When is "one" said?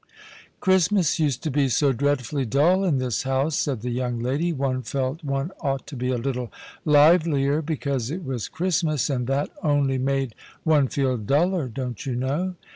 4.51-4.81, 5.23-5.51, 10.63-10.87